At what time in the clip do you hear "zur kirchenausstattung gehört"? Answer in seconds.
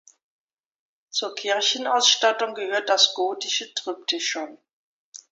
1.11-2.89